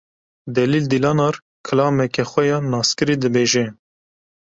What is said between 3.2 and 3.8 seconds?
dibêje.